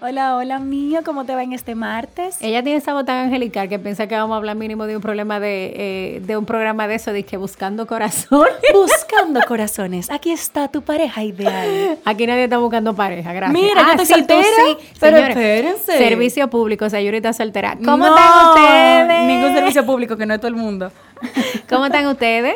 [0.00, 2.36] Hola, hola mío, ¿cómo te va en este martes?
[2.40, 5.40] Ella tiene esa botán angelical que piensa que vamos a hablar mínimo de un problema
[5.40, 8.52] de, eh, de un programa de eso, de que buscando corazones.
[8.72, 11.98] Buscando corazones, aquí está tu pareja ideal.
[12.04, 13.60] Aquí nadie está buscando pareja, gracias.
[13.60, 14.76] Mira, yo Ah, tú soltera, sí.
[15.00, 15.98] pero Señores, espérense.
[15.98, 17.76] Servicio público, señorita soltera.
[17.84, 19.26] ¿Cómo No, están ustedes?
[19.26, 20.92] Ningún servicio público, que no es todo el mundo.
[21.68, 22.54] ¿Cómo están ustedes?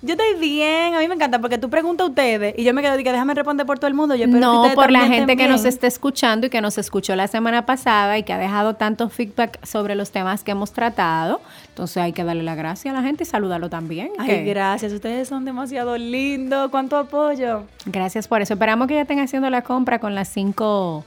[0.00, 2.82] Yo estoy bien, a mí me encanta porque tú preguntas a ustedes y yo me
[2.82, 4.14] quedo de que déjame responder por todo el mundo.
[4.14, 7.26] Yo que No, por la gente que nos está escuchando y que nos escuchó la
[7.26, 11.40] semana pasada y que ha dejado tanto feedback sobre los temas que hemos tratado.
[11.70, 14.10] Entonces hay que darle la gracia a la gente y saludarlo también.
[14.18, 16.70] Ay, que- gracias, ustedes son demasiado lindos.
[16.70, 17.64] ¿Cuánto apoyo?
[17.86, 18.54] Gracias por eso.
[18.54, 21.04] Esperamos que ya estén haciendo la compra con las cinco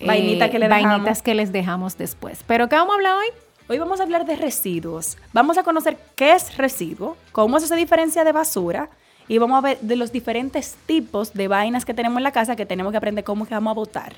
[0.00, 2.42] eh, Vainitas que le vainitas que les dejamos después.
[2.46, 3.26] ¿Pero qué vamos a hablar hoy?
[3.66, 5.16] Hoy vamos a hablar de residuos.
[5.32, 8.90] Vamos a conocer qué es residuo, cómo eso se diferencia de basura
[9.26, 12.56] y vamos a ver de los diferentes tipos de vainas que tenemos en la casa
[12.56, 14.12] que tenemos que aprender cómo que vamos a botar.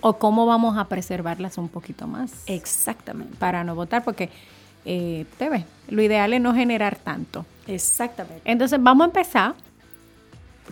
[0.00, 2.32] ¿O cómo vamos a preservarlas un poquito más?
[2.46, 3.36] Exactamente.
[3.36, 4.28] Para no votar, porque
[4.84, 7.46] eh, te ves, lo ideal es no generar tanto.
[7.68, 8.42] Exactamente.
[8.44, 9.54] Entonces vamos a empezar.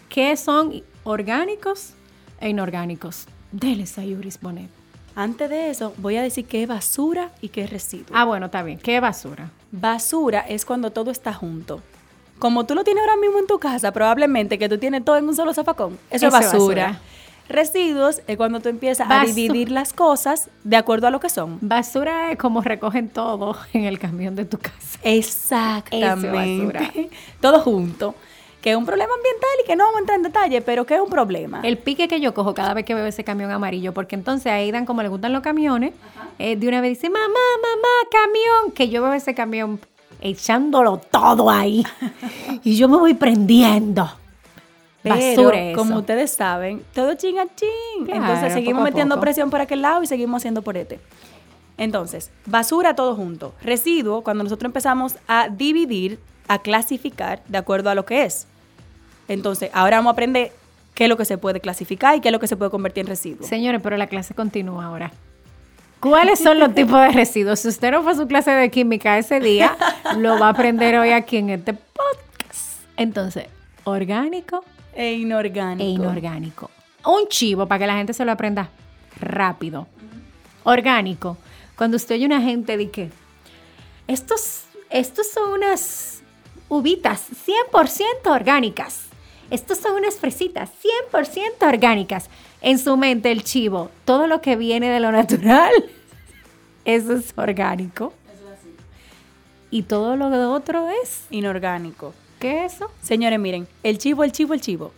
[0.08, 1.92] ¿Qué son orgánicos
[2.40, 3.26] e inorgánicos?
[3.52, 4.77] Dele, Sayuris Bonet.
[5.18, 8.16] Antes de eso, voy a decir qué es basura y qué es residuo.
[8.16, 8.78] Ah, bueno, está bien.
[8.78, 9.50] ¿Qué basura?
[9.72, 11.82] Basura es cuando todo está junto.
[12.38, 15.26] Como tú lo tienes ahora mismo en tu casa, probablemente que tú tienes todo en
[15.26, 15.98] un solo zafacón.
[16.08, 16.86] Eso, es es basura.
[16.86, 17.00] basura.
[17.48, 21.58] Residuos es cuando tú empiezas a dividir las cosas de acuerdo a lo que son.
[21.62, 25.00] Basura es como recogen todo en el camión de tu casa.
[25.02, 26.28] Exactamente.
[26.28, 26.92] Eso es basura.
[27.40, 28.14] todo junto.
[28.60, 30.94] Que es un problema ambiental y que no vamos a entrar en detalle, pero que
[30.94, 31.60] es un problema.
[31.62, 34.70] El pique que yo cojo cada vez que veo ese camión amarillo, porque entonces ahí
[34.72, 35.92] dan como le gustan los camiones,
[36.38, 39.80] eh, de una vez dice, mamá, mamá, camión, que yo veo ese camión
[40.20, 41.84] echándolo todo ahí.
[42.64, 44.10] y yo me voy prendiendo.
[45.02, 45.78] Pero, Basura eso.
[45.78, 48.04] como ustedes saben, todo chinga ching.
[48.04, 50.98] Claro, Entonces seguimos a metiendo presión por aquel lado y seguimos haciendo por este.
[51.76, 53.54] Entonces, basura todo junto.
[53.62, 58.46] Residuo, cuando nosotros empezamos a dividir, a clasificar de acuerdo a lo que es.
[59.28, 60.52] Entonces, ahora vamos a aprender
[60.94, 63.02] qué es lo que se puede clasificar y qué es lo que se puede convertir
[63.02, 63.46] en residuo.
[63.46, 65.12] Señores, pero la clase continúa ahora.
[66.00, 67.60] ¿Cuáles son los tipos de residuos?
[67.60, 69.76] Si usted no fue a su clase de química ese día,
[70.16, 72.80] lo va a aprender hoy aquí en este podcast.
[72.96, 73.46] Entonces,
[73.84, 74.64] orgánico
[74.94, 75.82] E inorgánico.
[75.84, 76.70] e inorgánico.
[77.04, 78.70] Un chivo para que la gente se lo aprenda
[79.20, 79.86] rápido.
[80.64, 81.36] Orgánico.
[81.76, 83.10] Cuando usted oye una gente de que
[84.06, 86.17] estos, estos son unas
[86.68, 87.26] uvitas
[87.72, 89.04] 100% orgánicas.
[89.50, 90.70] Estos son unas fresitas
[91.12, 92.28] 100% orgánicas.
[92.60, 95.72] En su mente el chivo, todo lo que viene de lo natural,
[96.84, 98.12] eso es orgánico.
[99.70, 102.14] Y todo lo otro es, Inorgánico.
[102.38, 102.90] ¿qué es eso?
[103.02, 104.92] Señores, miren, el chivo, el chivo, el chivo.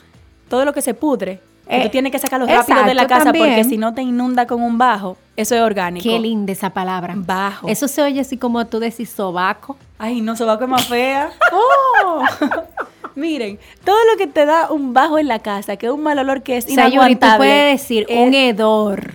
[0.48, 3.62] Todo lo que se pudre, Eh, tú tienes que sacarlo rápido de la casa porque
[3.62, 6.02] si no te inunda con un bajo, eso es orgánico.
[6.02, 7.14] Qué linda esa palabra.
[7.16, 7.68] Bajo.
[7.68, 9.76] Eso se oye así como tú decís sobaco.
[10.02, 11.30] Ay, no, sobaco es más fea.
[11.52, 12.22] ¡Oh!
[13.14, 16.18] Miren, todo lo que te da un bajo en la casa, que es un mal
[16.18, 17.36] olor que es Sayuri, tú inaguantable.
[17.36, 19.12] puedes decir es un hedor.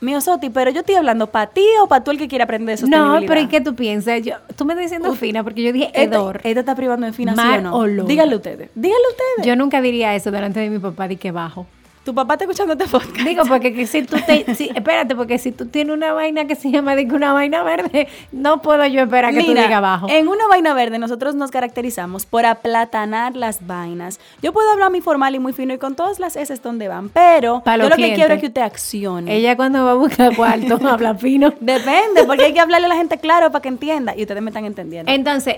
[0.00, 2.78] Mío Soti, pero yo estoy hablando para ti o para tú el que quiere aprender
[2.78, 3.26] de No, sostenibilidad.
[3.28, 4.22] pero ¿y qué tú piensas?
[4.22, 6.40] Yo, tú me estás diciendo fina porque yo dije Esta, hedor.
[6.44, 7.64] esta está privando en financiación.
[7.64, 7.76] Mal ¿no?
[7.76, 8.06] olor.
[8.06, 8.70] Díganle ustedes.
[8.76, 9.46] Díganle ustedes.
[9.48, 11.66] Yo nunca diría eso delante de mi papá, di que bajo.
[12.08, 13.18] Tu papá está escuchando este podcast.
[13.18, 16.54] Digo, porque que si tú te, si- espérate, porque si tú tienes una vaina que
[16.54, 19.82] se llama de que una vaina verde, no puedo yo esperar que tú Mira, digas
[19.82, 20.08] bajo.
[20.08, 24.20] En una vaina verde nosotros nos caracterizamos por aplatanar las vainas.
[24.40, 27.10] Yo puedo hablar muy formal y muy fino y con todas las S donde van,
[27.10, 29.36] pero yo lo que quiero es que usted accione.
[29.36, 31.52] Ella cuando va a buscar cuarto habla fino.
[31.60, 34.48] Depende, porque hay que hablarle a la gente claro para que entienda y ustedes me
[34.48, 35.12] están entendiendo.
[35.12, 35.56] Entonces,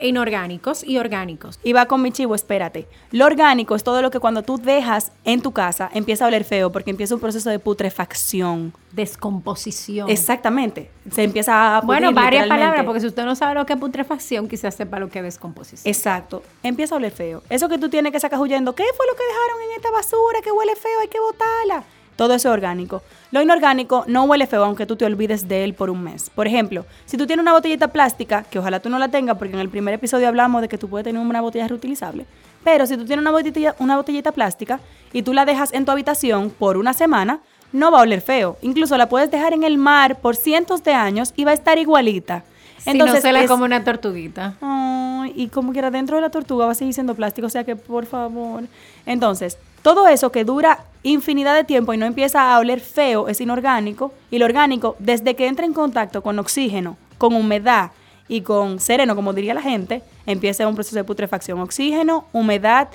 [0.00, 1.58] inorgánicos y orgánicos.
[1.62, 2.88] Y va con mi chivo, espérate.
[3.10, 6.44] Lo orgánico es todo lo que cuando tú dejas en tu casa empieza a oler
[6.44, 8.72] feo porque empieza un proceso de putrefacción.
[8.92, 10.08] Descomposición.
[10.08, 10.90] Exactamente.
[11.10, 14.48] Se empieza a Bueno, varias palabras, porque si usted no sabe lo que es putrefacción,
[14.48, 15.92] quizás sepa lo que es descomposición.
[15.92, 16.42] Exacto.
[16.62, 17.42] Empieza a oler feo.
[17.50, 18.74] Eso que tú tienes que sacar huyendo.
[18.74, 21.00] ¿Qué fue lo que dejaron en esta basura que huele feo?
[21.00, 21.84] Hay que botarla.
[22.18, 23.02] Todo eso es orgánico.
[23.30, 26.30] Lo inorgánico no huele feo aunque tú te olvides de él por un mes.
[26.30, 29.54] Por ejemplo, si tú tienes una botellita plástica, que ojalá tú no la tengas, porque
[29.54, 32.26] en el primer episodio hablamos de que tú puedes tener una botella reutilizable.
[32.64, 34.80] Pero si tú tienes una botellita, una botellita plástica
[35.12, 37.38] y tú la dejas en tu habitación por una semana,
[37.70, 38.56] no va a oler feo.
[38.62, 41.78] Incluso la puedes dejar en el mar por cientos de años y va a estar
[41.78, 42.42] igualita.
[42.78, 44.54] si no se la es- come una tortuguita.
[44.60, 47.62] Ay, y como quiera, dentro de la tortuga va a seguir siendo plástico, o sea
[47.64, 48.64] que por favor.
[49.06, 53.40] Entonces, todo eso que dura infinidad de tiempo y no empieza a oler feo es
[53.40, 54.12] inorgánico.
[54.30, 57.92] Y lo orgánico, desde que entra en contacto con oxígeno, con humedad
[58.28, 61.60] y con sereno, como diría la gente, empieza un proceso de putrefacción.
[61.60, 62.88] Oxígeno, humedad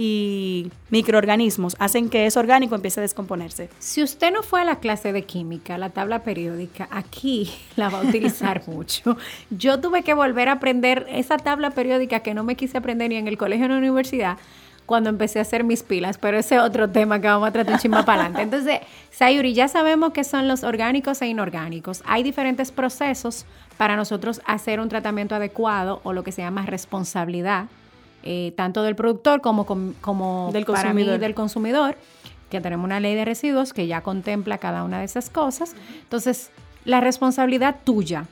[0.00, 3.68] y microorganismos hacen que eso orgánico empiece a descomponerse.
[3.80, 7.98] Si usted no fue a la clase de química, la tabla periódica, aquí la va
[7.98, 9.18] a utilizar mucho.
[9.50, 13.16] Yo tuve que volver a aprender esa tabla periódica que no me quise aprender ni
[13.16, 14.38] en el colegio ni en la universidad
[14.88, 17.74] cuando empecé a hacer mis pilas, pero ese es otro tema que vamos a tratar
[17.74, 18.40] un chimba para adelante.
[18.42, 18.80] Entonces,
[19.10, 22.02] Sayuri, ya sabemos que son los orgánicos e inorgánicos.
[22.06, 23.44] Hay diferentes procesos
[23.76, 27.66] para nosotros hacer un tratamiento adecuado o lo que se llama responsabilidad,
[28.22, 31.94] eh, tanto del productor como, com- como Del para mí del consumidor,
[32.48, 35.74] que tenemos una ley de residuos que ya contempla cada una de esas cosas.
[36.02, 36.50] Entonces,
[36.86, 38.24] la responsabilidad tuya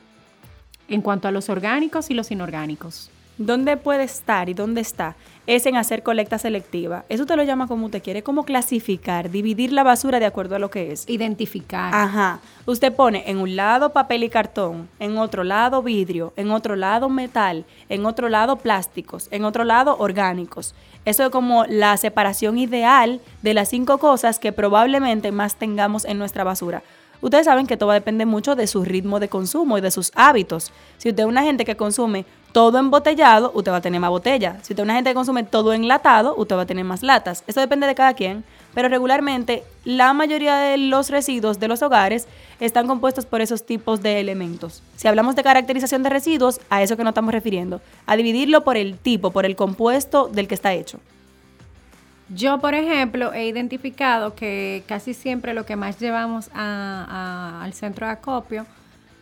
[0.89, 3.11] en cuanto a los orgánicos y los inorgánicos.
[3.37, 5.15] ¿Dónde puede estar y dónde está?
[5.47, 7.05] Es en hacer colecta selectiva.
[7.07, 10.59] Eso te lo llama como usted quiere, como clasificar, dividir la basura de acuerdo a
[10.59, 11.07] lo que es.
[11.07, 11.95] Identificar.
[11.95, 12.41] Ajá.
[12.65, 17.07] Usted pone en un lado papel y cartón, en otro lado vidrio, en otro lado
[17.07, 20.75] metal, en otro lado plásticos, en otro lado orgánicos.
[21.05, 26.19] Eso es como la separación ideal de las cinco cosas que probablemente más tengamos en
[26.19, 26.83] nuestra basura.
[27.21, 30.71] Ustedes saben que todo depende mucho de su ritmo de consumo y de sus hábitos.
[30.97, 34.57] Si usted es una gente que consume todo embotellado, usted va a tener más botella.
[34.61, 37.43] Si usted es una gente que consume todo enlatado, usted va a tener más latas.
[37.47, 38.43] Eso depende de cada quien,
[38.73, 42.27] pero regularmente la mayoría de los residuos de los hogares
[42.59, 44.81] están compuestos por esos tipos de elementos.
[44.95, 48.77] Si hablamos de caracterización de residuos, a eso que nos estamos refiriendo, a dividirlo por
[48.77, 50.99] el tipo, por el compuesto del que está hecho.
[52.29, 57.05] Yo, por ejemplo, he identificado que casi siempre lo que más llevamos a-
[57.59, 58.65] a- al centro de acopio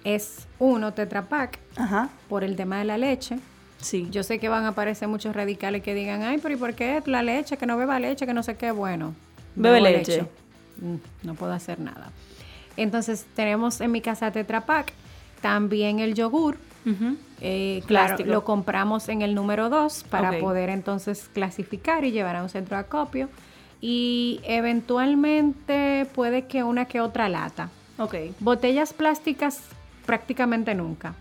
[0.03, 2.09] es uno, Tetra Pak, Ajá.
[2.29, 3.37] por el tema de la leche.
[3.79, 4.07] Sí.
[4.09, 7.01] Yo sé que van a aparecer muchos radicales que digan, ay, pero ¿y por qué
[7.05, 7.57] la leche?
[7.57, 8.71] Que no beba leche, que no sé qué.
[8.71, 9.13] Bueno,
[9.55, 10.25] Bebe bebo leche.
[10.81, 10.95] Mm,
[11.27, 12.09] No puedo hacer nada.
[12.77, 14.91] Entonces, tenemos en mi casa Tetra Pak,
[15.41, 16.57] también el yogur.
[17.41, 18.29] Eh, claro, Plástico.
[18.29, 22.77] lo compramos en el número 2 para poder entonces clasificar y llevar a un centro
[22.77, 23.29] de acopio.
[23.81, 27.69] Y eventualmente puede que una que otra lata.
[27.97, 28.15] Ok.
[28.39, 29.61] Botellas plásticas
[30.05, 31.15] prácticamente nunca.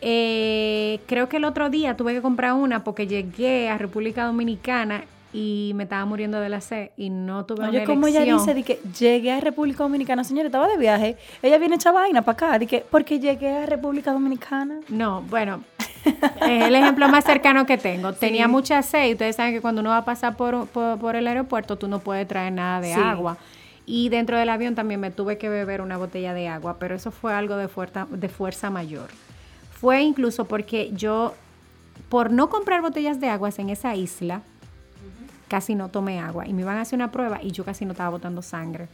[0.00, 5.04] Eh, creo que el otro día tuve que comprar una porque llegué a República Dominicana
[5.32, 8.52] y me estaba muriendo de la sed y no tuve Oye, una como ella dice,
[8.54, 11.16] de que llegué a República Dominicana, señora, estaba de viaje.
[11.42, 14.80] Ella viene hecha vaina para acá, de que, porque llegué a República Dominicana.
[14.88, 15.62] No, bueno,
[16.04, 18.12] es el ejemplo más cercano que tengo.
[18.14, 21.14] Tenía mucha sed y ustedes saben que cuando uno va a pasar por, por, por
[21.16, 23.00] el aeropuerto tú no puedes traer nada de Sí.
[23.00, 23.36] agua.
[23.86, 27.10] Y dentro del avión también me tuve que beber una botella de agua, pero eso
[27.10, 29.08] fue algo de fuerza, de fuerza mayor.
[29.72, 31.34] Fue incluso porque yo,
[32.08, 34.42] por no comprar botellas de aguas en esa isla,
[35.50, 36.46] casi no tomé agua.
[36.46, 38.86] Y me iban a hacer una prueba y yo casi no estaba botando sangre.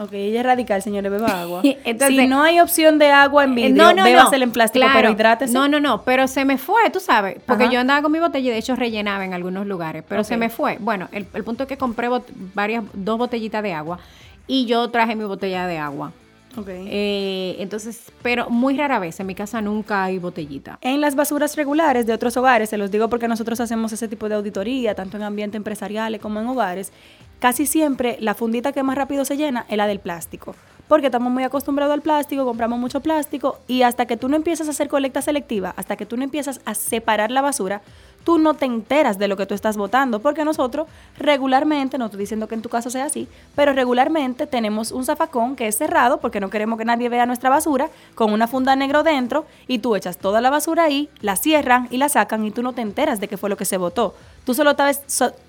[0.00, 1.60] Ok, ella es radical, señores, beba agua.
[1.84, 4.98] Entonces- si no hay opción de agua en Eh, vidrio, bébasela en plástico, claro.
[5.00, 5.52] pero hidrátese.
[5.52, 7.72] No, no, no, pero se me fue, tú sabes, porque Ajá.
[7.72, 10.48] yo andaba con mi botella y de hecho rellenaba en algunos lugares, pero se me
[10.50, 10.78] fue.
[10.80, 12.08] Bueno, el, el punto es que compré
[12.54, 13.98] varias, dos botellitas de agua
[14.46, 16.12] y yo traje mi botella de agua.
[16.58, 16.68] Ok.
[16.68, 20.78] Eh, entonces, pero muy rara vez, en mi casa nunca hay botellita.
[20.80, 24.28] En las basuras regulares de otros hogares, se los digo porque nosotros hacemos ese tipo
[24.28, 26.92] de auditoría, tanto en ambientes empresariales como en hogares,
[27.38, 30.54] casi siempre la fundita que más rápido se llena es la del plástico.
[30.88, 34.68] Porque estamos muy acostumbrados al plástico, compramos mucho plástico y hasta que tú no empiezas
[34.68, 37.82] a hacer colecta selectiva, hasta que tú no empiezas a separar la basura,
[38.28, 42.20] tú no te enteras de lo que tú estás botando, porque nosotros regularmente, no estoy
[42.20, 46.20] diciendo que en tu caso sea así, pero regularmente tenemos un zafacón que es cerrado
[46.20, 49.96] porque no queremos que nadie vea nuestra basura, con una funda negro dentro, y tú
[49.96, 53.18] echas toda la basura ahí, la cierran y la sacan y tú no te enteras
[53.18, 54.14] de qué fue lo que se botó.
[54.44, 55.00] Tú solo sabes,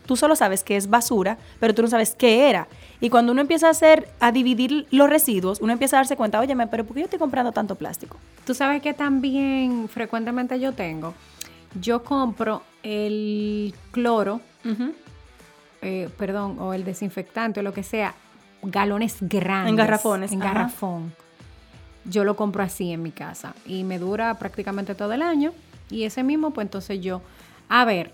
[0.06, 2.70] tú solo sabes que es basura, pero tú no sabes qué era.
[3.02, 6.40] Y cuando uno empieza a hacer, a dividir los residuos, uno empieza a darse cuenta,
[6.40, 8.16] oye, pero ¿por qué yo estoy comprando tanto plástico?
[8.46, 11.14] Tú sabes que también frecuentemente yo tengo
[11.80, 14.42] yo compro el cloro,
[15.82, 18.14] eh, perdón, o el desinfectante o lo que sea,
[18.64, 19.70] galones grandes.
[19.72, 20.54] En garrafones, En ajá.
[20.54, 21.14] garrafón.
[22.06, 25.52] Yo lo compro así en mi casa y me dura prácticamente todo el año.
[25.90, 27.22] Y ese mismo, pues entonces yo,
[27.68, 28.12] a ver,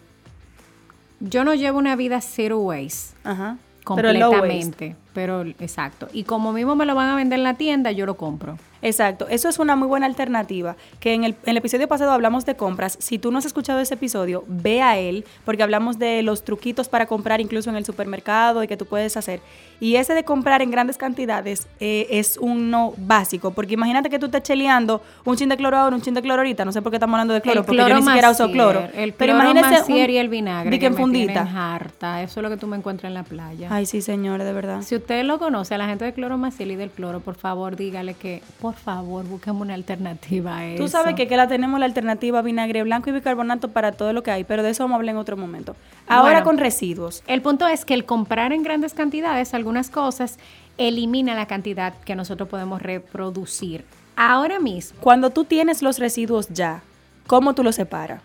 [1.19, 3.57] yo no llevo una vida zero waste Ajá.
[3.95, 4.39] Pero low waste.
[4.39, 6.07] completamente, pero exacto.
[6.11, 8.57] Y como mismo me lo van a vender en la tienda, yo lo compro.
[8.85, 10.75] Exacto, eso es una muy buena alternativa.
[10.99, 12.97] Que en el, en el episodio pasado hablamos de compras.
[13.01, 16.87] Si tú no has escuchado ese episodio, ve a él, porque hablamos de los truquitos
[16.87, 19.39] para comprar incluso en el supermercado y que tú puedes hacer.
[19.79, 24.27] Y ese de comprar en grandes cantidades eh, es uno básico, porque imagínate que tú
[24.27, 26.63] estés cheleando un chin de cloro ahora, un chin de cloro ahorita.
[26.63, 28.81] No sé por qué estamos hablando de cloro, el porque yo ni siquiera uso cloro.
[28.93, 31.33] El Pero cloro imagínese Macier un- y el vinagre que, que me fundita.
[31.43, 32.21] tienen harta.
[32.21, 33.67] Eso es lo que tú me encuentras en la playa.
[33.71, 34.81] Ay, sí, señores, de verdad.
[34.83, 37.75] Si usted lo conoce, a la gente de cloro Maciel y del cloro, por favor,
[37.75, 40.83] dígale que, por favor, busquemos una alternativa a eso.
[40.83, 44.23] Tú sabes que, que la tenemos la alternativa vinagre blanco y bicarbonato para todo lo
[44.23, 45.75] que hay, pero de eso vamos a hablar en otro momento.
[46.07, 46.45] Ahora Bueno.
[46.45, 47.23] con residuos.
[47.27, 50.37] El punto es que el comprar en grandes cantidades algunas cosas
[50.77, 53.85] elimina la cantidad que nosotros podemos reproducir.
[54.15, 56.81] Ahora mismo, Cuando tú tienes los residuos ya,
[57.27, 58.21] ¿cómo tú los separas?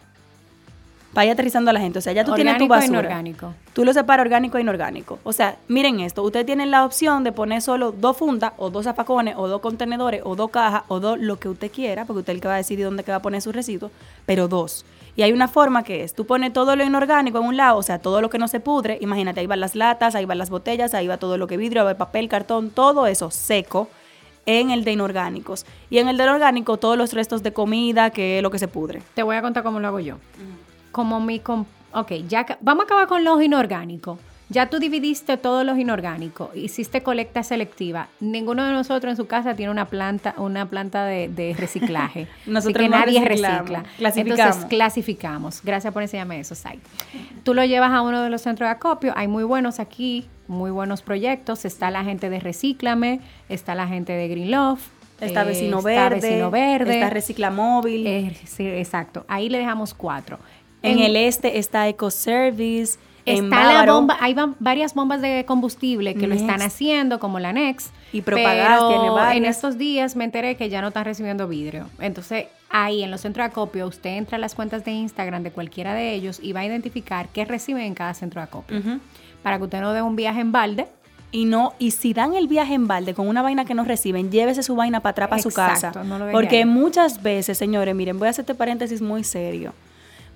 [1.13, 1.99] Para ir aterrizando a la gente.
[1.99, 3.01] O sea, ya tú tienes tu e basura.
[3.01, 3.55] inorgánico.
[3.73, 5.19] Tú lo separas orgánico e inorgánico.
[5.25, 6.23] O sea, miren esto.
[6.23, 10.23] Ustedes tienen la opción de poner solo dos fundas, o dos zafacones, o dos contenedores,
[10.25, 12.55] o dos cajas, o dos lo que usted quiera, porque usted es el que va
[12.55, 13.91] a decidir dónde que va a poner sus residuos,
[14.25, 14.85] pero dos.
[15.17, 17.83] Y hay una forma que es, tú pones todo lo inorgánico en un lado, o
[17.83, 20.51] sea, todo lo que no se pudre, imagínate, ahí van las latas, ahí van las
[20.51, 23.89] botellas, ahí va todo lo que vidrio, va el papel, cartón, todo eso seco
[24.47, 25.67] en el de inorgánicos.
[25.91, 28.69] Y en el de orgánico, todos los restos de comida, que es lo que se
[28.69, 29.03] pudre.
[29.15, 30.17] te voy a contar cómo lo hago yo.
[30.93, 31.41] Como mi...
[31.93, 34.19] ok, ya vamos a acabar con los inorgánicos.
[34.53, 38.09] Ya tú dividiste todos los inorgánicos, hiciste colecta selectiva.
[38.19, 42.27] Ninguno de nosotros en su casa tiene una planta, una planta de, de reciclaje.
[42.47, 43.85] Nosotros Así que no nadie recicla.
[43.97, 44.41] clasificamos.
[44.41, 45.63] Entonces clasificamos.
[45.63, 46.81] Gracias por enseñarme eso, Sai.
[47.45, 49.13] Tú lo llevas a uno de los centros de acopio.
[49.15, 51.65] Hay muy buenos aquí, muy buenos proyectos.
[51.65, 54.81] Está la gente de Recíclame, está la gente de Green Love.
[55.21, 56.95] Está eh, vecino está verde, Vecino Verde.
[56.95, 58.07] está reciclamóvil.
[58.07, 59.25] Eh, sí, exacto.
[59.29, 60.41] Ahí le dejamos cuatro.
[60.83, 62.99] En, el este está EcoService.
[63.27, 67.39] en Está la bomba, hay va- varias bombas de combustible que lo están haciendo, como
[67.39, 67.93] la Next.
[68.13, 71.87] Y Propagás pero tiene en estos días me enteré que ya no están recibiendo vidrio.
[72.01, 75.51] Entonces, ahí en los centros de acopio, usted entra a las cuentas de Instagram de
[75.53, 78.81] cualquiera de ellos y va a identificar qué reciben en cada centro de acopio.
[79.43, 80.87] Para que usted no dé un viaje en balde.
[81.33, 84.33] Y no, y si dan el viaje en balde con una vaina que no reciben,
[84.33, 85.93] llévese su vaina para atrás para su casa.
[86.05, 86.65] no lo Porque ahí.
[86.65, 89.73] muchas veces, señores, miren, voy a hacer este paréntesis muy serio.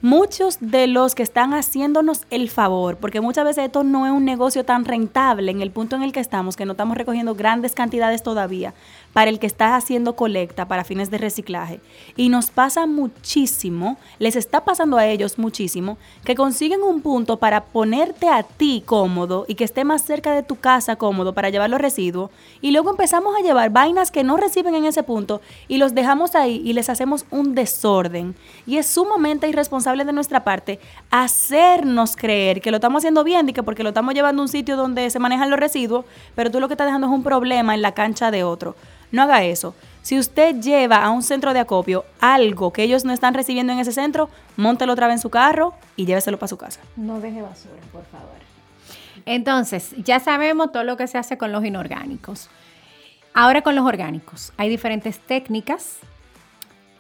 [0.05, 4.27] Muchos de los que están haciéndonos el favor, porque muchas veces esto no es un
[4.27, 7.73] negocio tan rentable en el punto en el que estamos, que no estamos recogiendo grandes
[7.73, 8.75] cantidades todavía,
[9.15, 11.81] para el que está haciendo colecta para fines de reciclaje.
[12.17, 17.65] Y nos pasa muchísimo, les está pasando a ellos muchísimo, que consiguen un punto para
[17.65, 21.71] ponerte a ti cómodo y que esté más cerca de tu casa cómodo para llevar
[21.71, 22.31] los residuos.
[22.61, 26.35] Y luego empezamos a llevar vainas que no reciben en ese punto y los dejamos
[26.35, 28.35] ahí y les hacemos un desorden.
[28.67, 33.53] Y es sumamente irresponsable de nuestra parte hacernos creer que lo estamos haciendo bien y
[33.53, 36.59] que porque lo estamos llevando a un sitio donde se manejan los residuos, pero tú
[36.59, 38.75] lo que estás dejando es un problema en la cancha de otro.
[39.13, 39.77] No haga eso.
[40.03, 43.79] Si usted lleva a un centro de acopio algo que ellos no están recibiendo en
[43.79, 46.81] ese centro, móntelo otra vez en su carro y lléveselo para su casa.
[46.97, 48.35] No deje basura, por favor.
[49.25, 52.51] Entonces, ya sabemos todo lo que se hace con los inorgánicos.
[53.33, 54.53] Ahora con los orgánicos.
[54.57, 55.99] Hay diferentes técnicas.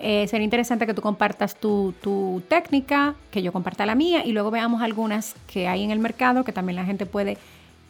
[0.06, 4.32] Eh, sería interesante que tú compartas tu, tu técnica, que yo comparta la mía y
[4.32, 7.38] luego veamos algunas que hay en el mercado que también la gente puede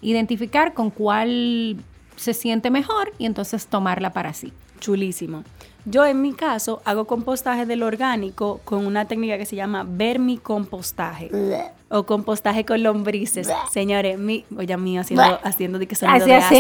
[0.01, 1.77] identificar con cuál
[2.15, 4.53] se siente mejor y entonces tomarla para sí.
[4.79, 5.43] Chulísimo.
[5.87, 11.31] Yo en mi caso hago compostaje del orgánico con una técnica que se llama vermicompostaje
[11.89, 13.49] o compostaje con lombrices.
[13.73, 16.55] Señores, mi, oye, mío haciendo, haciendo de que sonido de asco.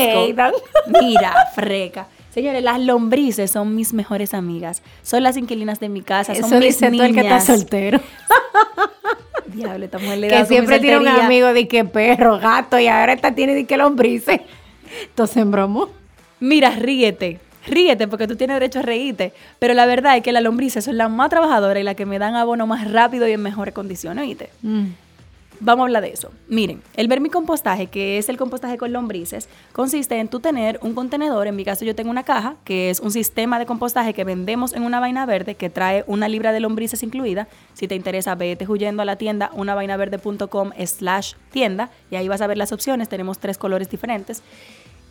[1.01, 2.09] Mira, freca.
[2.35, 4.83] Señores, las lombrices son mis mejores amigas.
[5.05, 6.35] Son las inquilinas de mi casa.
[6.35, 7.47] Son Eso mis dice todo el que está niñas.
[7.47, 8.01] soltero.
[9.47, 12.89] Diablo, esta mujer le da que siempre tiene un amigo de que perro, gato y
[12.89, 14.41] ahora esta tiene de que lombrices.
[15.05, 15.91] Entonces, en bromo.
[16.41, 17.39] Mira, ríete.
[17.69, 19.33] Ríete porque tú tienes derecho a reírte.
[19.61, 22.19] Pero la verdad es que las lombrices son las más trabajadoras y las que me
[22.19, 24.51] dan abono más rápido y en mejores condiciones, ¿oíste?
[25.61, 26.31] Vamos a hablar de eso.
[26.49, 31.47] Miren, el vermicompostaje, que es el compostaje con lombrices, consiste en tú tener un contenedor,
[31.47, 34.73] en mi caso yo tengo una caja, que es un sistema de compostaje que vendemos
[34.73, 37.49] en una vaina verde que trae una libra de lombrices incluida.
[37.73, 42.47] Si te interesa, vete huyendo a la tienda unavainaverde.com slash tienda y ahí vas a
[42.47, 44.43] ver las opciones, tenemos tres colores diferentes.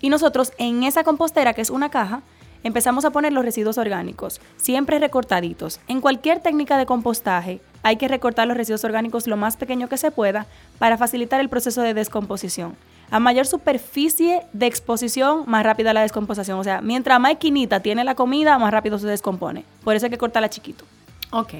[0.02, 2.22] Y nosotros en esa compostera, que es una caja,
[2.64, 5.80] empezamos a poner los residuos orgánicos, siempre recortaditos.
[5.88, 9.98] En cualquier técnica de compostaje hay que recortar los residuos orgánicos lo más pequeño que
[9.98, 10.48] se pueda
[10.80, 12.76] para facilitar el proceso de descomposición.
[13.12, 16.58] A mayor superficie de exposición, más rápida la descomposición.
[16.58, 19.66] O sea, mientras más esquinita tiene la comida, más rápido se descompone.
[19.84, 20.86] Por eso hay que cortarla chiquito.
[21.32, 21.54] Ok,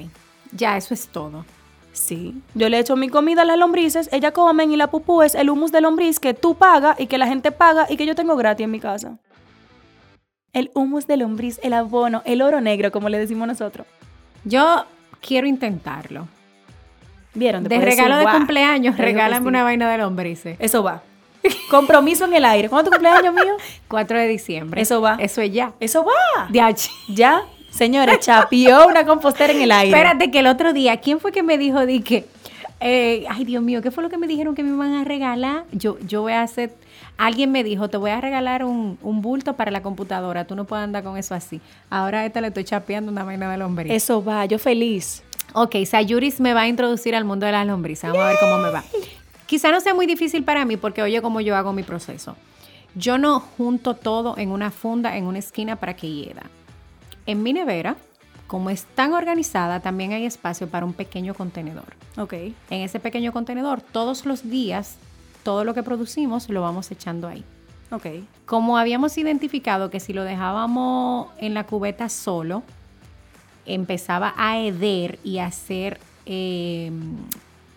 [0.52, 1.44] ya eso es todo.
[1.92, 2.34] Sí.
[2.54, 5.48] Yo le echo mi comida a las lombrices, ellas comen y la pupú es el
[5.48, 8.34] humus de lombriz que tú pagas y que la gente paga y que yo tengo
[8.34, 9.16] gratis en mi casa.
[10.54, 13.86] El humus de lombriz, el abono, el oro negro, como le decimos nosotros.
[14.44, 14.86] Yo
[15.20, 16.28] quiero intentarlo.
[17.34, 17.64] ¿Vieron?
[17.64, 19.48] De Después regalo de cumpleaños, regálame sí.
[19.48, 20.56] una vaina de lombrices.
[20.60, 21.02] Eso va.
[21.70, 22.68] Compromiso en el aire.
[22.68, 23.56] ¿Cuándo es tu cumpleaños mío?
[23.88, 24.80] 4 de diciembre.
[24.80, 25.16] Eso va.
[25.18, 25.72] Eso es ya.
[25.80, 26.48] Eso va.
[26.48, 26.90] Diache.
[27.08, 29.96] Ya, señores, chapió una compostera en el aire.
[29.96, 32.26] Espérate que el otro día, ¿quién fue que me dijo di que,
[32.80, 35.64] eh, ay Dios mío, ¿qué fue lo que me dijeron que me iban a regalar?
[35.72, 36.74] Yo, yo voy a hacer,
[37.16, 40.64] alguien me dijo, te voy a regalar un, un bulto para la computadora, tú no
[40.64, 41.60] puedes andar con eso así.
[41.90, 43.92] Ahora a esta le estoy chapeando una vaina de lombriz.
[43.92, 45.22] Eso va, yo feliz.
[45.52, 48.10] Ok, Sayuris me va a introducir al mundo de las lombrices.
[48.10, 48.82] Vamos a ver cómo me va.
[49.46, 52.36] Quizá no sea muy difícil para mí porque oye cómo yo hago mi proceso.
[52.96, 56.42] Yo no junto todo en una funda, en una esquina para que hieda.
[57.26, 57.96] En mi nevera,
[58.46, 61.94] como es tan organizada, también hay espacio para un pequeño contenedor.
[62.16, 62.32] Ok.
[62.32, 64.96] En ese pequeño contenedor, todos los días,
[65.44, 67.44] todo lo que producimos lo vamos echando ahí.
[67.92, 68.06] Ok.
[68.46, 72.64] Como habíamos identificado que si lo dejábamos en la cubeta solo,
[73.66, 76.90] empezaba a heder y a hacer, eh,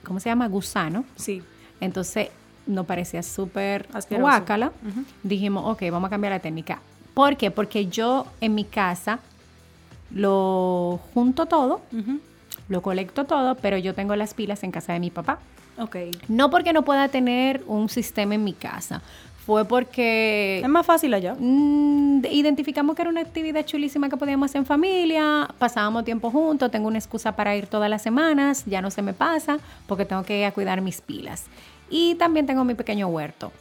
[0.04, 0.48] ¿cómo se llama?
[0.48, 1.06] Gusano.
[1.16, 1.44] Sí.
[1.80, 2.30] Entonces
[2.66, 4.72] nos parecía súper guácala.
[5.24, 6.80] Dijimos, ok, vamos a cambiar la técnica.
[7.14, 7.52] ¿Por qué?
[7.52, 9.20] Porque yo en mi casa
[10.12, 11.82] lo junto todo,
[12.70, 15.40] lo colecto todo, pero yo tengo las pilas en casa de mi papá.
[15.78, 15.96] Ok.
[16.28, 19.02] No porque no pueda tener un sistema en mi casa,
[19.46, 21.36] fue porque Es más fácil allá.
[21.40, 26.70] mm, identificamos que era una actividad chulísima que podíamos hacer en familia, pasábamos tiempo juntos,
[26.72, 29.58] tengo una excusa para ir todas las semanas, ya no se me pasa
[29.88, 31.46] porque tengo que ir a cuidar mis pilas.
[31.90, 33.54] Y también tengo mi pequeño huerto,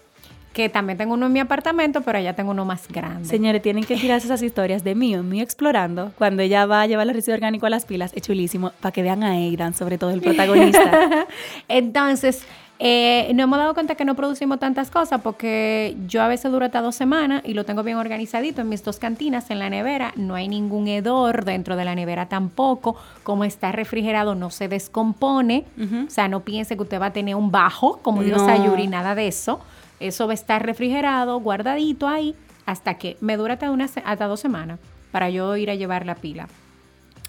[0.57, 3.29] que también tengo uno en mi apartamento, pero allá tengo uno más grande.
[3.29, 7.07] Señores, tienen que tirarse esas historias de mío, mío explorando, cuando ella va a llevar
[7.07, 10.13] el residuo orgánico a las pilas, es chulísimo, para que vean a Aidan, sobre todo
[10.13, 11.27] el protagonista.
[11.69, 12.43] Entonces,
[12.79, 16.65] eh, nos hemos dado cuenta que no producimos tantas cosas porque yo a veces duro
[16.65, 20.15] hasta dos semanas y lo tengo bien organizadito en mis dos cantinas, en la nevera.
[20.17, 22.97] No hay ningún hedor dentro de la nevera tampoco.
[23.25, 25.67] Como está refrigerado, no se descompone.
[26.07, 28.47] O sea, no piense que usted va a tener un bajo, como dijo No.
[28.47, 29.61] Sayuri, nada de eso.
[30.01, 32.35] Eso va a estar refrigerado, guardadito ahí,
[32.67, 34.79] hasta que me dura hasta, una, hasta dos semanas
[35.13, 36.49] para yo ir a llevar la pila.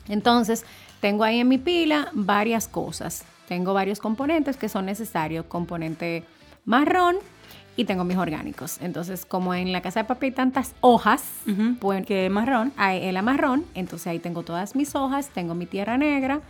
[0.09, 0.65] Entonces,
[0.99, 3.23] tengo ahí en mi pila varias cosas.
[3.47, 5.45] Tengo varios componentes que son necesarios.
[5.45, 6.23] Componente
[6.65, 7.17] marrón
[7.75, 8.79] y tengo mis orgánicos.
[8.81, 11.75] Entonces, como en la casa de papi hay tantas hojas, Ujú.
[11.79, 12.73] pues que marrón.
[12.75, 13.65] hay el marrón.
[13.75, 16.41] Entonces ahí tengo todas mis hojas, tengo mi tierra negra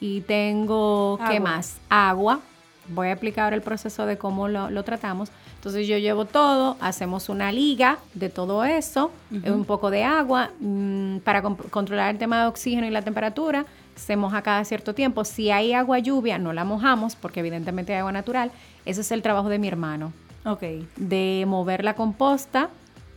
[0.00, 1.78] y tengo, ¿qué más?
[1.90, 2.40] Agua.
[2.88, 5.30] Voy a explicar ahora el proceso de cómo lo, lo tratamos.
[5.56, 11.18] Entonces yo llevo todo, hacemos una liga de todo eso, un poco de agua mm,
[11.18, 13.66] para con- controlar el tema de oxígeno y la temperatura.
[13.96, 15.24] Se moja cada cierto tiempo.
[15.24, 18.50] Si hay agua lluvia, no la mojamos porque evidentemente hay agua natural.
[18.84, 20.12] Ese es el trabajo de mi hermano
[20.44, 20.62] Ok.
[20.96, 22.68] de mover la composta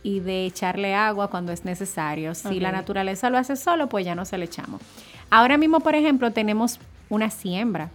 [0.02, 2.34] y de echarle agua cuando es necesario.
[2.34, 4.80] Si la naturaleza lo hace solo, pues ya no se le echamos.
[5.28, 6.80] Ahora mismo, por ejemplo, tenemos
[7.10, 7.90] una siembra.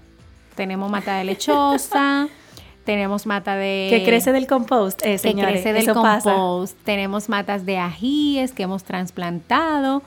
[0.56, 2.28] Tenemos mata de lechosa,
[2.86, 3.88] tenemos mata de...
[3.90, 5.54] que crece del compost, eh, que señores.
[5.54, 6.34] crece del eso pasa.
[6.34, 6.78] compost.
[6.84, 10.02] Tenemos matas de ajíes que hemos trasplantado.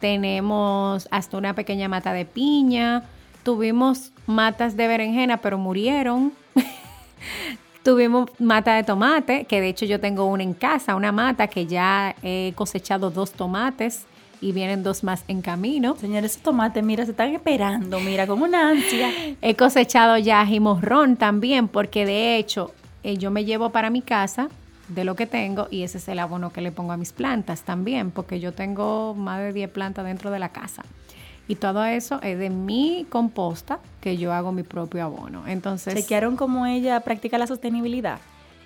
[0.00, 3.04] Tenemos hasta una pequeña mata de piña.
[3.42, 6.32] Tuvimos matas de berenjena, pero murieron.
[7.82, 11.66] Tuvimos mata de tomate, que de hecho yo tengo una en casa, una mata que
[11.66, 14.06] ya he cosechado dos tomates
[14.44, 15.96] y vienen dos más en camino.
[15.96, 19.10] Señores, esos tomates, mira, se están esperando, mira, con una ansia.
[19.40, 22.70] He cosechado ya ají morrón también, porque de hecho
[23.02, 24.48] eh, yo me llevo para mi casa
[24.88, 27.62] de lo que tengo y ese es el abono que le pongo a mis plantas
[27.62, 30.82] también, porque yo tengo más de 10 plantas dentro de la casa.
[31.48, 35.46] Y todo eso es de mi composta que yo hago mi propio abono.
[35.46, 38.18] Entonces, Chequearon cómo ella practica la sostenibilidad.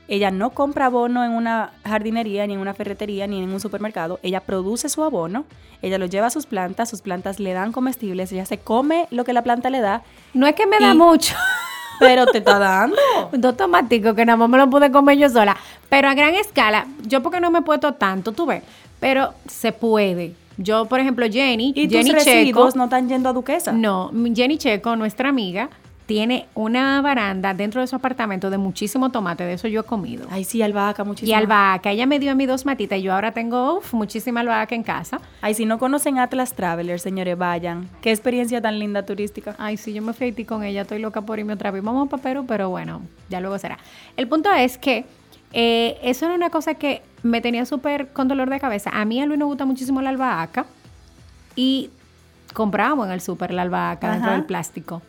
[0.09, 4.19] Ella no compra abono en una jardinería, ni en una ferretería, ni en un supermercado.
[4.23, 5.45] Ella produce su abono,
[5.83, 9.25] ella lo lleva a sus plantas, sus plantas le dan comestibles, ella se come lo
[9.25, 10.03] que la planta le da,
[10.35, 11.35] no es que me da y- mucho.
[12.01, 12.97] pero te está dando.
[13.33, 15.57] Dos tomaticos que nada más me lo pude comer yo sola.
[15.89, 18.63] Pero a gran escala, yo porque no me he puesto tanto, tú ves.
[19.01, 20.35] Pero se puede.
[20.57, 22.71] Yo, por ejemplo, Jenny, Y Jenny tus Checo.
[22.77, 23.73] no están yendo a Duquesa.
[23.73, 25.71] No, Jenny Checo, nuestra amiga,
[26.09, 30.27] tiene una baranda dentro de su apartamento de muchísimo tomate, de eso yo he comido.
[30.31, 31.31] Ay, sí, albahaca, muchísimo.
[31.31, 34.41] Y albahaca, ella me dio a mí dos matitas y yo ahora tengo uf, muchísima
[34.41, 35.21] albahaca en casa.
[35.43, 37.91] Ay, si no conocen Atlas Traveler, señores, vayan.
[38.01, 39.55] Qué experiencia tan linda turística.
[39.59, 41.83] Ay, sí, yo me fui a Haití con ella, estoy loca por irme otra vez.
[41.83, 43.77] Vamos para Perú, pero bueno, ya luego será.
[44.17, 45.05] El punto es que
[45.53, 48.89] eh, eso era una cosa que me tenía súper con dolor de cabeza.
[48.95, 50.65] A mí a Luis nos gusta muchísimo la albahaca
[51.55, 51.91] y
[52.55, 55.03] comprábamos en el súper la albahaca dentro del plástico,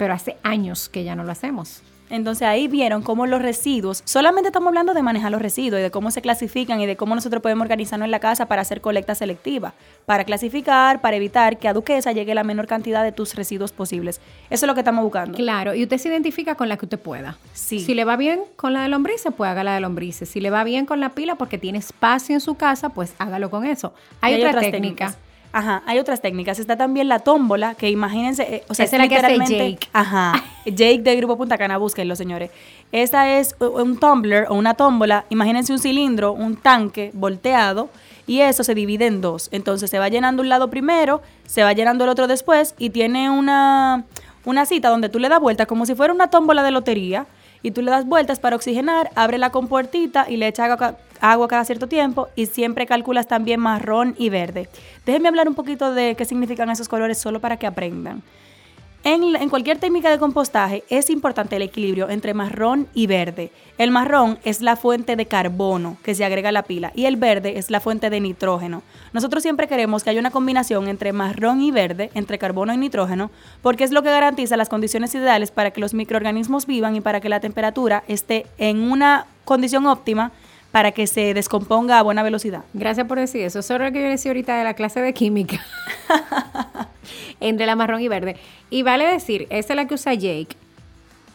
[0.00, 1.82] pero hace años que ya no lo hacemos.
[2.08, 5.90] Entonces ahí vieron cómo los residuos, solamente estamos hablando de manejar los residuos y de
[5.90, 9.14] cómo se clasifican y de cómo nosotros podemos organizarnos en la casa para hacer colecta
[9.14, 9.74] selectiva,
[10.06, 14.22] para clasificar, para evitar que a Duquesa llegue la menor cantidad de tus residuos posibles.
[14.48, 15.36] Eso es lo que estamos buscando.
[15.36, 17.36] Claro, y usted se identifica con la que usted pueda.
[17.52, 17.80] Sí.
[17.80, 20.30] Si le va bien con la de lombrices, pues haga la de lombrices.
[20.30, 23.50] Si le va bien con la pila porque tiene espacio en su casa, pues hágalo
[23.50, 23.92] con eso.
[24.22, 25.08] Hay, Y otra otras técnica.
[25.08, 25.29] técnicas.
[25.52, 26.58] Ajá, hay otras técnicas.
[26.58, 29.88] Está también la tómbola, que imagínense, eh, o sea, es la que hace literalmente- Jake.
[29.92, 30.32] Ajá,
[30.64, 32.50] Jake de Grupo Punta Cana, búsquenlo, señores.
[32.92, 35.24] Esta es un tumbler o una tómbola.
[35.28, 37.88] Imagínense un cilindro, un tanque volteado,
[38.26, 39.48] y eso se divide en dos.
[39.50, 43.28] Entonces se va llenando un lado primero, se va llenando el otro después, y tiene
[43.30, 44.04] una,
[44.44, 47.26] una cita donde tú le das vuelta como si fuera una tómbola de lotería.
[47.62, 51.48] Y tú le das vueltas para oxigenar, abre la compuertita y le echa agua, agua
[51.48, 54.68] cada cierto tiempo y siempre calculas también marrón y verde.
[55.06, 58.22] Déjenme hablar un poquito de qué significan esos colores solo para que aprendan.
[59.02, 63.50] En, en cualquier técnica de compostaje es importante el equilibrio entre marrón y verde.
[63.78, 67.16] El marrón es la fuente de carbono que se agrega a la pila y el
[67.16, 68.82] verde es la fuente de nitrógeno.
[69.14, 73.30] Nosotros siempre queremos que haya una combinación entre marrón y verde, entre carbono y nitrógeno,
[73.62, 77.20] porque es lo que garantiza las condiciones ideales para que los microorganismos vivan y para
[77.22, 80.30] que la temperatura esté en una condición óptima
[80.72, 82.64] para que se descomponga a buena velocidad.
[82.74, 83.58] Gracias por decir eso.
[83.58, 85.64] Eso es lo que yo decía ahorita de la clase de química.
[87.40, 88.36] Entre la marrón y verde.
[88.68, 90.56] Y vale decir, esa es la que usa Jake.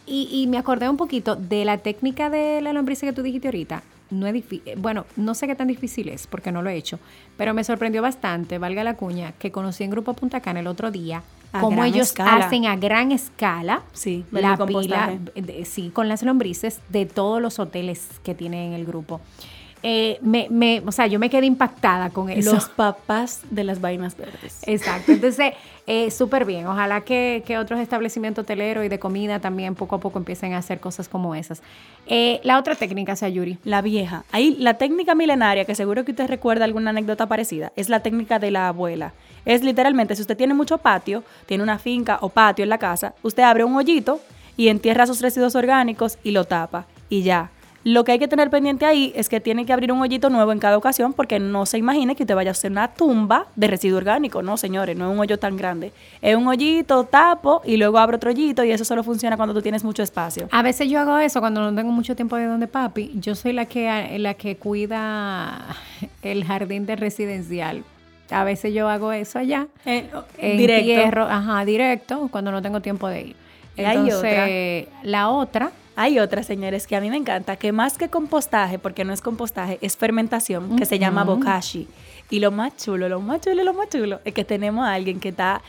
[0.06, 3.48] Y, y me acordé un poquito de la técnica de la lombriz que tú dijiste
[3.48, 3.82] ahorita.
[4.10, 4.74] No es difícil.
[4.76, 7.00] Bueno, no sé qué tan difícil es porque no lo he hecho.
[7.36, 10.90] Pero me sorprendió bastante, valga la cuña, que conocí en Grupo Punta Cana el otro
[10.92, 11.22] día.
[11.52, 12.44] A Cómo ellos escala.
[12.46, 17.58] hacen a gran escala Sí, la pila, de- sí, con las lombrices de todos los
[17.58, 19.20] hoteles que tienen en el grupo.
[19.82, 22.52] Eh, me, me- o sea, yo me quedé impactada con eso.
[22.54, 24.58] Los papás de las vainas verdes.
[24.66, 25.12] Exacto.
[25.12, 25.52] Entonces,
[25.86, 26.66] eh, súper bien.
[26.66, 30.58] Ojalá que, que otros establecimientos hoteleros y de comida también poco a poco empiecen a
[30.58, 31.62] hacer cosas como esas.
[32.06, 33.58] Eh, la otra técnica, Sayuri.
[33.64, 34.24] La vieja.
[34.32, 38.38] Ahí la técnica milenaria, que seguro que usted recuerda alguna anécdota parecida, es la técnica
[38.40, 39.12] de la abuela.
[39.46, 43.14] Es literalmente, si usted tiene mucho patio, tiene una finca o patio en la casa,
[43.22, 44.20] usted abre un hoyito
[44.56, 46.86] y entierra sus residuos orgánicos y lo tapa.
[47.08, 47.50] Y ya.
[47.84, 50.50] Lo que hay que tener pendiente ahí es que tiene que abrir un hoyito nuevo
[50.50, 53.68] en cada ocasión porque no se imagine que usted vaya a hacer una tumba de
[53.68, 54.42] residuo orgánico.
[54.42, 55.92] No, señores, no es un hoyo tan grande.
[56.20, 59.62] Es un hoyito, tapo y luego abro otro hoyito y eso solo funciona cuando tú
[59.62, 60.48] tienes mucho espacio.
[60.50, 63.12] A veces yo hago eso cuando no tengo mucho tiempo de donde papi.
[63.20, 65.76] Yo soy la que, la que cuida
[66.22, 67.84] el jardín de residencial.
[68.30, 69.68] A veces yo hago eso allá.
[69.84, 70.08] Eh,
[70.38, 71.22] Entierro, directo.
[71.22, 73.36] ajá, directo, cuando no tengo tiempo de ir.
[73.76, 77.96] Y hay Entonces, la otra, Hay otra, señores, que a mí me encanta, que más
[77.96, 81.88] que compostaje, porque no es compostaje, es fermentación, que se llama bokashi.
[82.28, 85.20] Y lo más chulo, lo más chulo, lo más chulo, es que tenemos a alguien
[85.20, 85.62] que está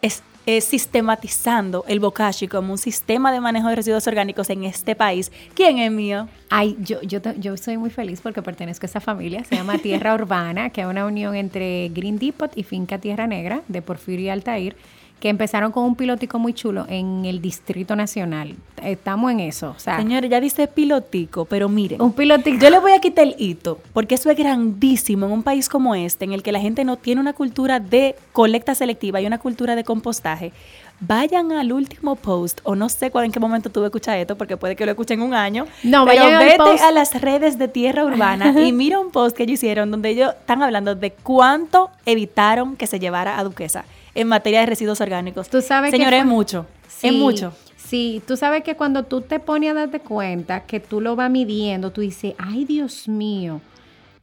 [0.00, 4.94] es, es sistematizando el bokashi como un sistema de manejo de residuos orgánicos en este
[4.94, 5.32] país.
[5.54, 6.28] ¿Quién es mío?
[6.50, 9.44] Ay, yo, yo, yo soy muy feliz porque pertenezco a esa familia.
[9.44, 13.62] Se llama Tierra Urbana, que es una unión entre Green Depot y Finca Tierra Negra
[13.68, 14.76] de Porfirio y Altair,
[15.20, 18.56] que empezaron con un pilotico muy chulo en el Distrito Nacional.
[18.82, 19.70] Estamos en eso.
[19.74, 22.02] O sea, Señores, ya dice pilotico, pero miren.
[22.02, 22.58] un pilotico.
[22.58, 25.94] Yo le voy a quitar el hito, porque eso es grandísimo en un país como
[25.94, 29.38] este, en el que la gente no tiene una cultura de colecta selectiva y una
[29.38, 30.52] cultura de compostaje.
[31.00, 34.36] Vayan al último post, o no sé cuál en qué momento tuve que escuchar esto,
[34.36, 35.66] porque puede que lo escuchen un año.
[35.82, 36.82] No, pero vayan al vete post.
[36.82, 40.34] a las redes de Tierra Urbana y mira un post que ellos hicieron donde ellos
[40.38, 45.48] están hablando de cuánto evitaron que se llevara a Duquesa en materia de residuos orgánicos.
[45.48, 46.66] Tú sabes que Señores, es mucho.
[46.88, 47.52] Sí, Es mucho.
[47.76, 51.30] Sí, tú sabes que cuando tú te pones a darte cuenta que tú lo vas
[51.30, 53.60] midiendo, tú dices, ay Dios mío,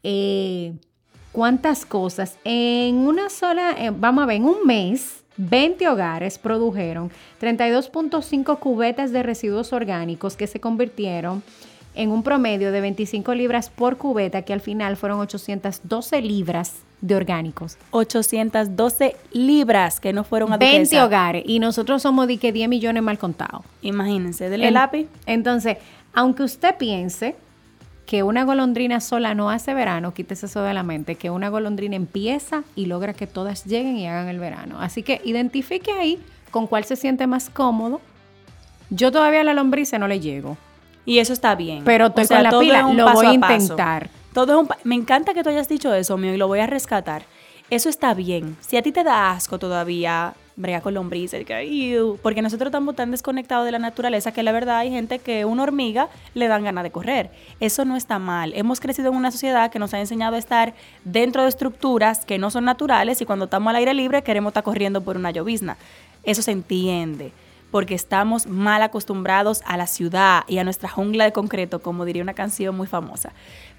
[0.04, 0.74] eh,
[1.32, 2.38] cuántas cosas.
[2.44, 9.12] En una sola, eh, vamos a ver, en un mes, 20 hogares produjeron 32.5 cubetas
[9.12, 11.71] de residuos orgánicos que se convirtieron en
[12.12, 17.78] un promedio de 25 libras por cubeta, que al final fueron 812 libras de orgánicos.
[17.92, 21.06] 812 libras que no fueron a 20 Duquesa.
[21.06, 23.64] hogares y nosotros somos de que 10 millones mal contados.
[23.82, 25.08] Imagínense, En- lápiz.
[25.26, 25.78] Entonces,
[26.14, 27.36] aunque usted piense
[28.06, 31.96] que una golondrina sola no hace verano, quítese eso de la mente, que una golondrina
[31.96, 34.80] empieza y logra que todas lleguen y hagan el verano.
[34.82, 36.20] Así que identifique ahí
[36.52, 38.02] con cuál se siente más cómodo
[38.90, 40.58] Yo todavía a la lombriz no le llego.
[41.06, 41.84] Y eso está bien.
[41.84, 44.10] Pero estoy con la pila, lo voy a intentar.
[44.34, 46.68] Todo es un me encanta que tú hayas dicho eso, mío, y lo voy a
[46.68, 47.24] rescatar.
[47.70, 48.58] Eso está bien.
[48.60, 51.46] Si a ti te da asco todavía brega con lombrices,
[52.22, 55.64] porque nosotros estamos tan desconectados de la naturaleza que la verdad hay gente que una
[55.64, 57.32] hormiga le dan ganas de correr.
[57.60, 58.54] Eso no está mal.
[58.56, 62.38] Hemos crecido en una sociedad que nos ha enseñado a estar dentro de estructuras que
[62.38, 65.78] no son naturales y cuando estamos al aire libre queremos estar corriendo por una llovizna.
[66.24, 67.32] Eso se entiende
[67.72, 72.22] porque estamos mal acostumbrados a la ciudad y a nuestra jungla de concreto, como diría
[72.22, 73.32] una canción muy famosa.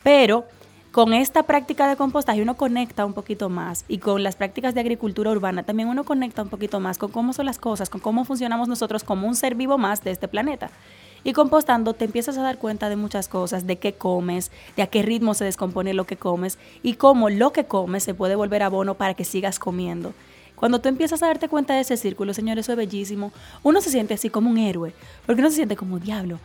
[0.03, 0.47] Pero
[0.91, 4.81] con esta práctica de compostaje uno conecta un poquito más y con las prácticas de
[4.81, 8.25] agricultura urbana también uno conecta un poquito más con cómo son las cosas, con cómo
[8.25, 10.71] funcionamos nosotros como un ser vivo más de este planeta.
[11.25, 14.87] Y compostando te empiezas a dar cuenta de muchas cosas, de qué comes, de a
[14.89, 18.63] qué ritmo se descompone lo que comes y cómo lo que comes se puede volver
[18.63, 20.13] abono para que sigas comiendo.
[20.63, 23.33] Cuando tú empiezas a darte cuenta de ese círculo, señores, eso es bellísimo.
[23.65, 24.95] Uno se siente así como un héroe,
[25.27, 26.39] porque uno se siente como diablo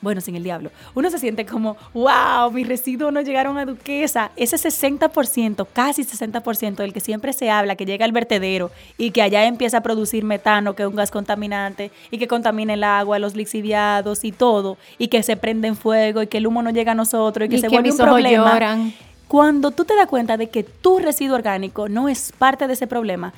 [0.00, 4.32] bueno, sin el diablo, uno se siente como, wow, mis residuos no llegaron a Duquesa.
[4.36, 9.22] Ese 60%, casi 60% del que siempre se habla, que llega al vertedero y que
[9.22, 13.18] allá empieza a producir metano, que es un gas contaminante, y que contamina el agua,
[13.18, 16.68] los lixiviados y todo, y que se prende en fuego, y que el humo no
[16.68, 18.92] llega a nosotros, y que se vuelve un problema.
[19.26, 22.86] Cuando tú te das cuenta de que tu residuo orgánico no es parte de ese
[22.86, 23.32] problema,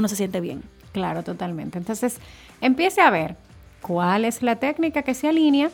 [0.00, 0.62] uno se siente bien.
[0.92, 1.78] Claro, totalmente.
[1.78, 2.18] Entonces,
[2.60, 3.36] empiece a ver
[3.80, 5.70] cuál es la técnica que se alinea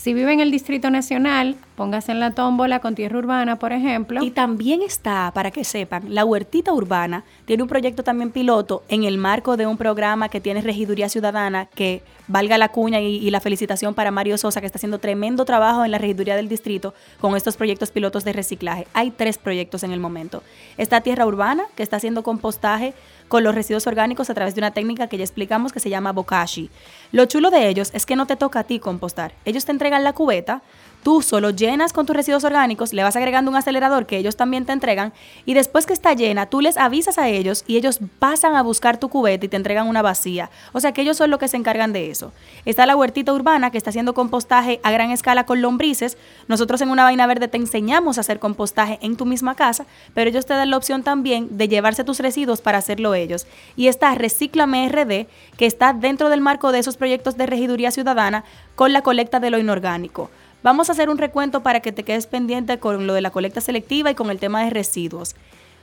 [0.00, 4.24] si vive en el Distrito Nacional, póngase en la tómbola con tierra urbana, por ejemplo.
[4.24, 9.04] Y también está, para que sepan, la huertita urbana tiene un proyecto también piloto en
[9.04, 13.42] el marco de un programa que tiene Regiduría Ciudadana, que valga la cuña y, la
[13.42, 17.36] felicitación para Mario Sosa, que está haciendo tremendo trabajo en la Regiduría del Distrito con
[17.36, 18.86] estos proyectos pilotos de reciclaje.
[18.94, 20.42] Hay tres proyectos en el momento.
[20.78, 22.94] Está Tierra Urbana, que está haciendo compostaje
[23.30, 26.10] con los residuos orgánicos a través de una técnica que ya explicamos que se llama
[26.10, 26.68] bokashi.
[27.12, 29.32] Lo chulo de ellos es que no te toca a ti compostar.
[29.44, 30.62] Ellos te entregan la cubeta,
[31.02, 34.66] Tú solo llenas con tus residuos orgánicos, le vas agregando un acelerador que ellos también
[34.66, 35.14] te entregan
[35.46, 38.98] y después que está llena, tú les avisas a ellos y ellos pasan a buscar
[38.98, 40.50] tu cubeta y te entregan una vacía.
[40.72, 42.32] O sea que ellos son los que se encargan de eso.
[42.66, 46.18] Está la huertita urbana que está haciendo compostaje a gran escala con lombrices.
[46.48, 50.28] Nosotros en una vaina verde te enseñamos a hacer compostaje en tu misma casa, pero
[50.28, 53.46] ellos te dan la opción también de llevarse tus residuos para hacerlo ellos.
[53.74, 58.44] Y está Reciclame RD, que está dentro del marco de esos proyectos de regiduría ciudadana
[58.74, 60.30] con la colecta de lo inorgánico.
[60.62, 63.60] Vamos a hacer un recuento para que te quedes pendiente con lo de la colecta
[63.60, 65.34] selectiva y con el tema de residuos.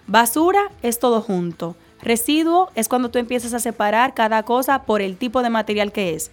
[0.05, 1.75] Basura es todo junto.
[2.01, 6.13] Residuo es cuando tú empiezas a separar cada cosa por el tipo de material que
[6.13, 6.31] es.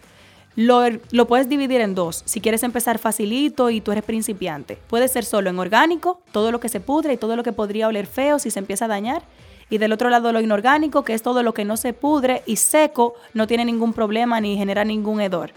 [0.57, 2.22] Lo, lo, puedes dividir en dos.
[2.26, 6.61] Si quieres empezar facilito y tú eres principiante, puede ser solo en orgánico, todo lo
[6.61, 9.22] que se pudre y todo lo que podría oler feo si se empieza a dañar.
[9.70, 12.57] Y del otro lado lo inorgánico, que es todo lo que no se pudre y
[12.57, 15.50] seco, no tiene ningún problema ni genera ningún hedor.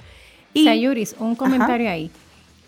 [0.54, 2.10] Y, Sayuris, un comentario ahí.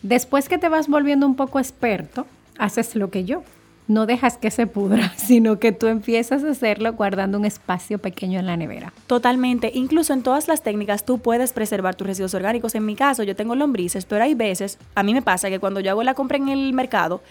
[0.02, 2.26] Después que te vas volviendo un poco experto,
[2.58, 3.44] haces lo que yo.
[3.88, 8.40] No dejas que se pudra, sino que tú empiezas a hacerlo guardando un espacio pequeño
[8.40, 8.94] en la nevera.
[9.08, 9.72] Totalmente.
[9.74, 12.76] Incluso en todas las técnicas tú puedes preservar tus residuos orgánicos.
[12.76, 15.80] En mi caso, yo tengo lombrices, pero hay veces, a mí me pasa que cuando
[15.80, 17.22] yo hago la compra en el mercado,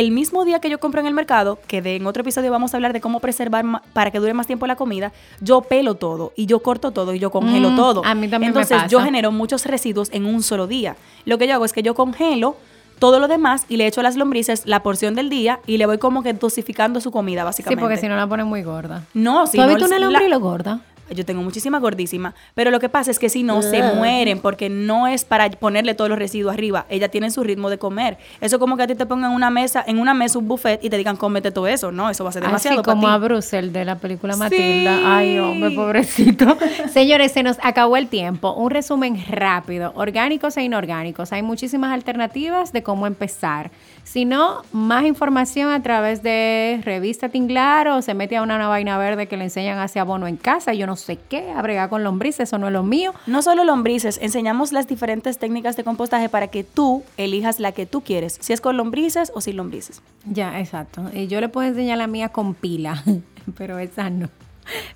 [0.00, 2.74] el mismo día que yo compro en el mercado, que de, en otro episodio vamos
[2.74, 6.32] a hablar de cómo preservar para que dure más tiempo la comida, yo pelo todo
[6.36, 8.04] y yo corto todo y yo congelo mm, todo.
[8.04, 8.88] A mí también Entonces me pasa.
[8.88, 10.96] yo genero muchos residuos en un solo día.
[11.24, 12.56] Lo que yo hago es que yo congelo
[12.98, 15.86] todo lo demás y le echo a las lombrices la porción del día y le
[15.86, 17.80] voy como que dosificando su comida, básicamente.
[17.80, 19.04] Sí, porque si no la ponen muy gorda.
[19.14, 20.80] No, si ¿Tú has no, visto una lombriz lo gorda?
[21.10, 24.68] Yo tengo muchísima gordísima, pero lo que pasa es que si no, se mueren porque
[24.68, 26.86] no es para ponerle todos los residuos arriba.
[26.88, 28.18] Ellas tienen su ritmo de comer.
[28.40, 30.90] Eso como que a ti te pongan una mesa, en una mesa un buffet y
[30.90, 31.92] te digan cómete todo eso.
[31.92, 32.80] No, eso va a ser demasiado.
[32.80, 35.16] Así como a Brussel de la película Matilda.
[35.16, 36.56] Ay, hombre, pobrecito.
[36.92, 38.52] Señores, se nos acabó el tiempo.
[38.54, 39.92] Un resumen rápido.
[39.94, 41.32] Orgánicos e inorgánicos.
[41.32, 43.70] Hay muchísimas alternativas de cómo empezar.
[44.06, 48.68] Si no, más información a través de Revista Tinglar o se mete a una, una
[48.68, 50.72] vaina verde que le enseñan hacia abono en casa.
[50.74, 53.12] Yo no sé qué, a con lombrices, eso no es lo mío.
[53.26, 57.84] No solo lombrices, enseñamos las diferentes técnicas de compostaje para que tú elijas la que
[57.84, 60.00] tú quieres, si es con lombrices o sin lombrices.
[60.24, 61.02] Ya, exacto.
[61.12, 63.02] Y yo le puedo enseñar la mía con pila,
[63.58, 64.30] pero esa no.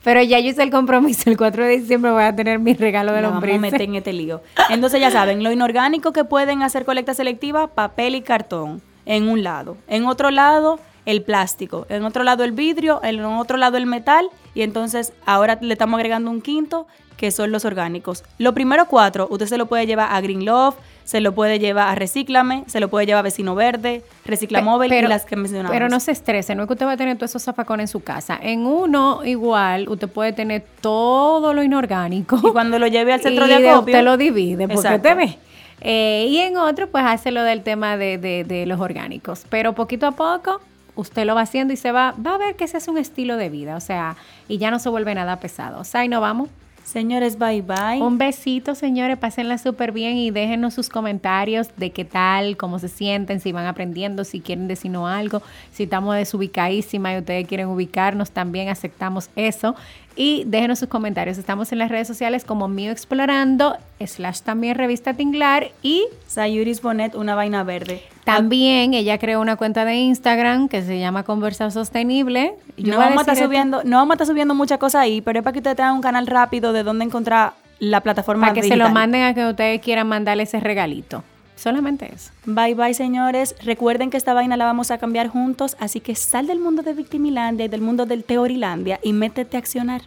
[0.04, 3.12] Pero ya yo hice el compromiso, el 4 de diciembre voy a tener mi regalo
[3.12, 3.60] de lombrices.
[3.60, 4.40] Vamos a meter en este lío.
[4.68, 9.42] Entonces ya saben, lo inorgánico que pueden hacer colecta selectiva, papel y cartón en un
[9.42, 9.76] lado.
[9.88, 14.30] En otro lado, el plástico, en otro lado el vidrio, en otro lado el metal
[14.54, 18.22] y entonces ahora le estamos agregando un quinto que son los orgánicos.
[18.38, 21.88] Los primeros cuatro usted se lo puede llevar a Green Love, se lo puede llevar
[21.88, 25.72] a Recíclame, se lo puede llevar a Vecino Verde, Reciclamóvil y las que mencionamos.
[25.72, 27.88] Pero no se estrese, no es que usted va a tener todos esos zafacones en
[27.88, 28.38] su casa.
[28.40, 32.38] En uno igual usted puede tener todo lo inorgánico.
[32.44, 33.92] Y cuando lo lleve al centro de acopio.
[33.92, 35.38] Usted lo divide porque usted ve.
[35.80, 39.44] Eh, y en otro, pues hace lo del tema de, de, los orgánicos.
[39.48, 40.60] Pero poquito a poco,
[40.94, 43.36] usted lo va haciendo y se va, va a ver que ese es un estilo
[43.36, 43.76] de vida.
[43.76, 44.16] O sea,
[44.48, 45.80] y ya no se vuelve nada pesado.
[45.80, 46.48] O sea, y no vamos.
[46.90, 48.02] Señores, bye bye.
[48.02, 49.16] Un besito, señores.
[49.16, 53.66] Pásenla súper bien y déjenos sus comentarios de qué tal, cómo se sienten, si van
[53.66, 55.40] aprendiendo, si quieren decirnos algo,
[55.72, 59.76] si estamos desubicadísima y ustedes quieren ubicarnos, también aceptamos eso.
[60.16, 61.38] Y déjenos sus comentarios.
[61.38, 67.14] Estamos en las redes sociales como Mío Explorando, slash también Revista Tinglar y Sayuris Bonet,
[67.14, 68.02] una vaina verde.
[68.24, 72.54] También ella creó una cuenta de Instagram que se llama Conversa Sostenible.
[72.76, 75.44] no, vamos a estar subiendo, no vamos a estar subiendo muchas cosas ahí, pero es
[75.44, 78.76] para que ustedes tengan un canal rápido de dónde encontrar la plataforma Para que se
[78.76, 81.24] lo manden a que ustedes quieran mandarle ese regalito.
[81.56, 82.30] Solamente eso.
[82.46, 83.54] Bye bye, señores.
[83.62, 86.94] Recuerden que esta vaina la vamos a cambiar juntos, así que sal del mundo de
[86.94, 90.02] Victimilandia y del mundo del Teorilandia y métete a accionar.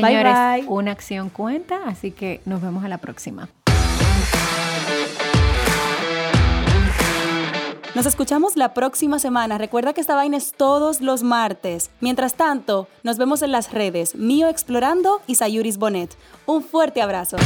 [0.00, 0.68] Señores, bye, bye.
[0.68, 3.48] una acción cuenta, así que nos vemos a la próxima.
[7.94, 9.56] Nos escuchamos la próxima semana.
[9.56, 11.88] Recuerda que esta vaina es todos los martes.
[12.00, 16.14] Mientras tanto, nos vemos en las redes Mío Explorando y Sayuris Bonet.
[16.44, 17.38] Un fuerte abrazo.